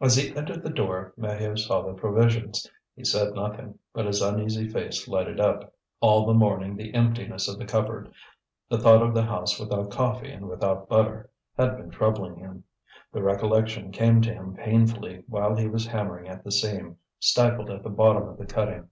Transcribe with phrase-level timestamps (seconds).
[0.00, 2.70] As he entered the door Maheu saw the provisions.
[2.94, 5.74] He said nothing, but his uneasy face lighted up.
[5.98, 8.12] All the morning the emptiness of the cupboard,
[8.68, 12.62] the thought of the house without coffee and without butter, had been troubling him;
[13.12, 17.82] the recollection came to him painfully while he was hammering at the seam, stifled at
[17.82, 18.88] the bottom of the cutting.